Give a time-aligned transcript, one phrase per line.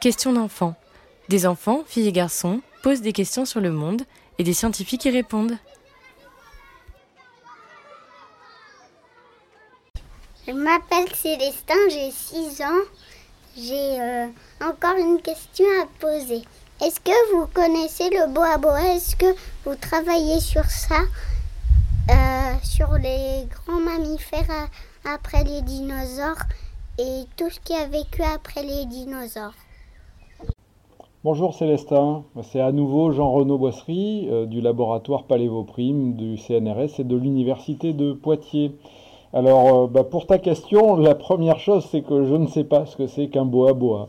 [0.00, 0.76] Questions d'enfants.
[1.28, 4.00] Des enfants, filles et garçons, posent des questions sur le monde
[4.38, 5.58] et des scientifiques y répondent.
[10.46, 12.82] Je m'appelle Célestin, j'ai 6 ans.
[13.58, 14.26] J'ai euh,
[14.62, 16.42] encore une question à poser.
[16.80, 19.34] Est-ce que vous connaissez le boa boa Est-ce que
[19.66, 21.02] vous travaillez sur ça?
[22.10, 24.68] Euh, Sur les grands mammifères
[25.04, 26.42] après les dinosaures
[26.98, 29.52] et tout ce qui a vécu après les dinosaures
[31.22, 37.14] Bonjour Célestin, c'est à nouveau Jean-Renaud Boisserie euh, du laboratoire Palévoprime du CNRS et de
[37.14, 38.72] l'Université de Poitiers.
[39.34, 42.86] Alors, euh, bah, pour ta question, la première chose, c'est que je ne sais pas
[42.86, 44.06] ce que c'est qu'un boa boa.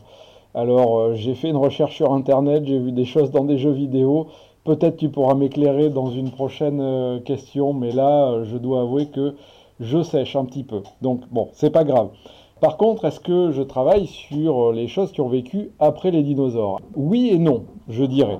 [0.54, 3.72] Alors, euh, j'ai fait une recherche sur Internet, j'ai vu des choses dans des jeux
[3.72, 4.28] vidéo.
[4.64, 9.34] Peut-être tu pourras m'éclairer dans une prochaine question, mais là, je dois avouer que
[9.80, 10.82] je sèche un petit peu.
[11.02, 12.08] Donc, bon, c'est pas grave.
[12.62, 16.78] Par contre, est-ce que je travaille sur les choses qui ont vécu après les dinosaures?
[16.94, 18.38] Oui et non, je dirais.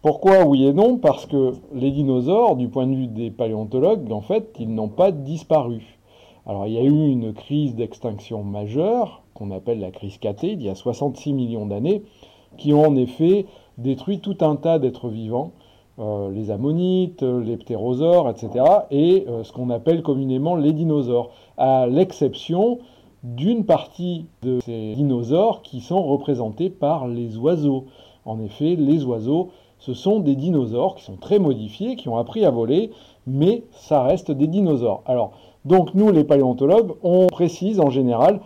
[0.00, 0.96] Pourquoi oui et non?
[0.96, 5.10] Parce que les dinosaures, du point de vue des paléontologues, en fait, ils n'ont pas
[5.10, 5.98] disparu.
[6.46, 10.62] Alors il y a eu une crise d'extinction majeure, qu'on appelle la crise catée, il
[10.62, 12.04] y a 66 millions d'années,
[12.56, 13.44] qui ont en effet
[13.76, 15.52] détruit tout un tas d'êtres vivants,
[15.98, 21.86] euh, les ammonites, les ptérosaures, etc., et euh, ce qu'on appelle communément les dinosaures, à
[21.86, 22.78] l'exception
[23.22, 27.86] d'une partie de ces dinosaures qui sont représentés par les oiseaux.
[28.24, 32.44] En effet, les oiseaux, ce sont des dinosaures qui sont très modifiés, qui ont appris
[32.44, 32.90] à voler,
[33.26, 35.02] mais ça reste des dinosaures.
[35.06, 35.32] Alors,
[35.64, 38.40] donc nous, les paléontologues, on précise en général,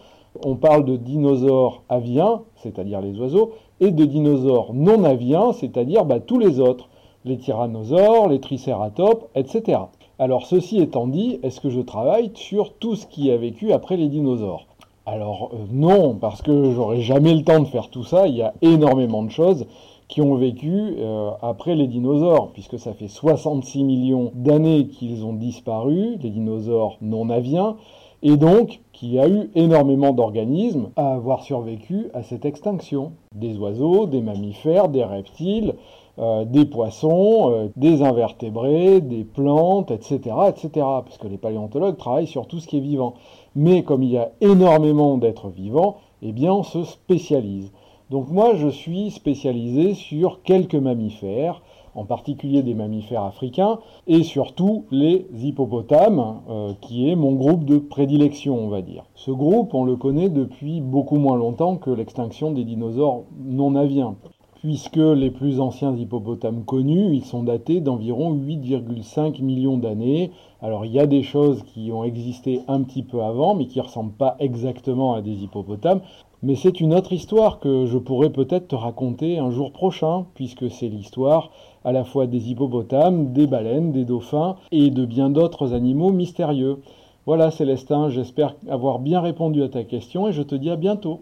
[0.44, 6.20] on parle de dinosaures aviens, c'est-à-dire les oiseaux, et de dinosaures non aviens, c'est-à-dire bah,
[6.20, 6.88] tous les autres,
[7.24, 9.78] les tyrannosaures, les tricératops, etc.
[10.24, 13.96] Alors ceci étant dit, est-ce que je travaille sur tout ce qui a vécu après
[13.96, 14.66] les dinosaures?
[15.04, 18.42] Alors euh, non, parce que j'aurai jamais le temps de faire tout ça, il y
[18.42, 19.66] a énormément de choses
[20.06, 25.32] qui ont vécu euh, après les dinosaures, puisque ça fait 66 millions d'années qu'ils ont
[25.32, 27.74] disparu, les dinosaures non aviens,
[28.22, 33.12] et donc qu'il y a eu énormément d'organismes à avoir survécu à cette extinction.
[33.34, 35.74] Des oiseaux, des mammifères, des reptiles,
[36.18, 42.46] euh, des poissons, euh, des invertébrés, des plantes, etc., etc., puisque les paléontologues travaillent sur
[42.46, 43.14] tout ce qui est vivant.
[43.56, 47.72] Mais comme il y a énormément d'êtres vivants, eh bien on se spécialise.
[48.10, 51.62] Donc moi, je suis spécialisé sur quelques mammifères,
[51.94, 57.78] en particulier des mammifères africains, et surtout les hippopotames, euh, qui est mon groupe de
[57.78, 59.04] prédilection, on va dire.
[59.14, 64.16] Ce groupe, on le connaît depuis beaucoup moins longtemps que l'extinction des dinosaures non aviens
[64.62, 70.30] puisque les plus anciens hippopotames connus, ils sont datés d'environ 8,5 millions d'années.
[70.62, 73.80] Alors il y a des choses qui ont existé un petit peu avant, mais qui
[73.80, 76.00] ne ressemblent pas exactement à des hippopotames.
[76.44, 80.70] Mais c'est une autre histoire que je pourrais peut-être te raconter un jour prochain, puisque
[80.70, 81.50] c'est l'histoire
[81.84, 86.78] à la fois des hippopotames, des baleines, des dauphins et de bien d'autres animaux mystérieux.
[87.26, 91.18] Voilà Célestin, j'espère avoir bien répondu à ta question et je te dis à bientôt.